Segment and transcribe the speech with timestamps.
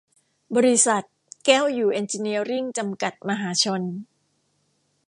[0.55, 1.03] บริษัท
[1.45, 3.81] แก้วอยู่เอ็นจิเนียริ่ง จำกัด มหาชน